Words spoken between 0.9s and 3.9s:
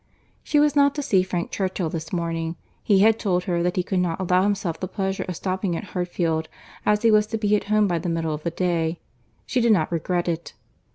to see Frank Churchill this morning. He had told her that he